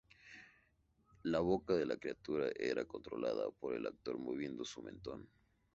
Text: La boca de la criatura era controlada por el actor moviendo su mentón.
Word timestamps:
La 1.21 1.41
boca 1.41 1.75
de 1.75 1.85
la 1.85 1.95
criatura 1.95 2.47
era 2.57 2.85
controlada 2.85 3.51
por 3.51 3.75
el 3.75 3.85
actor 3.85 4.17
moviendo 4.17 4.65
su 4.65 4.81
mentón. 4.81 5.29